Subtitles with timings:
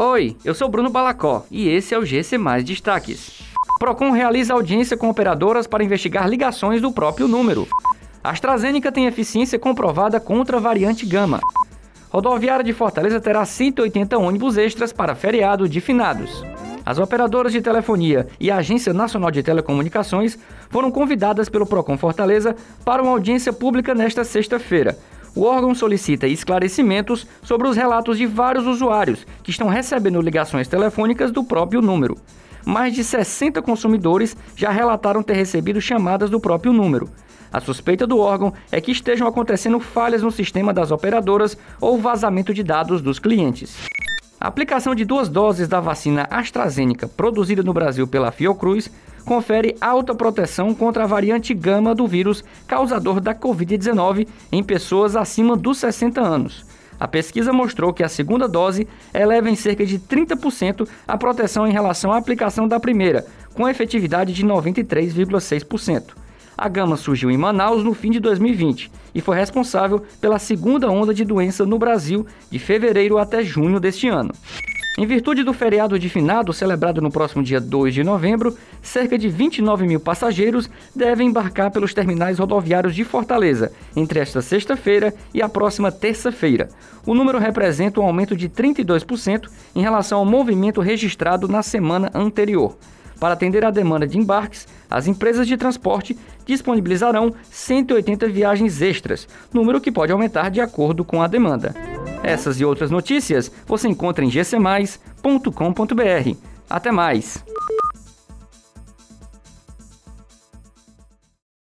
[0.00, 3.42] Oi, eu sou Bruno Balacó e esse é o GC Mais Destaques.
[3.80, 7.66] Procon realiza audiência com operadoras para investigar ligações do próprio número.
[8.22, 11.40] AstraZeneca tem eficiência comprovada contra a variante Gama.
[12.10, 16.44] Rodoviária de Fortaleza terá 180 ônibus extras para feriado de finados.
[16.86, 20.38] As operadoras de telefonia e a Agência Nacional de Telecomunicações
[20.70, 22.54] foram convidadas pelo Procon Fortaleza
[22.84, 24.96] para uma audiência pública nesta sexta-feira
[25.38, 31.30] o órgão solicita esclarecimentos sobre os relatos de vários usuários que estão recebendo ligações telefônicas
[31.30, 32.18] do próprio número.
[32.66, 37.08] Mais de 60 consumidores já relataram ter recebido chamadas do próprio número.
[37.52, 42.52] A suspeita do órgão é que estejam acontecendo falhas no sistema das operadoras ou vazamento
[42.52, 43.76] de dados dos clientes.
[44.40, 48.90] A aplicação de duas doses da vacina AstraZeneca produzida no Brasil pela Fiocruz
[49.28, 55.54] confere alta proteção contra a variante gama do vírus causador da Covid-19 em pessoas acima
[55.54, 56.64] dos 60 anos.
[56.98, 61.72] A pesquisa mostrou que a segunda dose eleva em cerca de 30% a proteção em
[61.72, 66.14] relação à aplicação da primeira, com efetividade de 93,6%.
[66.56, 71.12] A gama surgiu em Manaus no fim de 2020 e foi responsável pela segunda onda
[71.12, 74.32] de doença no Brasil de fevereiro até junho deste ano.
[74.98, 79.28] Em virtude do feriado de finado celebrado no próximo dia 2 de novembro, cerca de
[79.28, 85.48] 29 mil passageiros devem embarcar pelos terminais rodoviários de Fortaleza entre esta sexta-feira e a
[85.48, 86.68] próxima terça-feira.
[87.06, 92.76] O número representa um aumento de 32% em relação ao movimento registrado na semana anterior.
[93.20, 99.80] Para atender à demanda de embarques, as empresas de transporte disponibilizarão 180 viagens extras, número
[99.80, 101.72] que pode aumentar de acordo com a demanda.
[102.22, 106.36] Essas e outras notícias você encontra em gcmais.com.br.
[106.68, 107.42] Até mais!